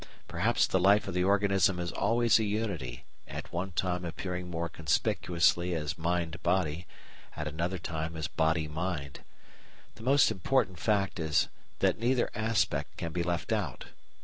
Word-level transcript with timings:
Perhaps 0.27 0.65
the 0.65 0.79
life 0.79 1.07
of 1.07 1.13
the 1.13 1.23
organism 1.23 1.79
is 1.79 1.91
always 1.91 2.39
a 2.39 2.43
unity, 2.43 3.05
at 3.27 3.53
one 3.53 3.71
time 3.73 4.03
appearing 4.03 4.49
more 4.49 4.67
conspicuously 4.67 5.75
as 5.75 5.95
Mind 5.95 6.41
body, 6.41 6.87
at 7.35 7.47
another 7.47 7.77
time 7.77 8.17
as 8.17 8.27
Body 8.27 8.67
mind. 8.67 9.19
The 9.93 10.03
most 10.03 10.31
important 10.31 10.79
fact 10.79 11.19
is 11.19 11.49
that 11.81 11.99
neither 11.99 12.31
aspect 12.33 12.97
can 12.97 13.11
be 13.11 13.21
left 13.21 13.51
out. 13.53 13.89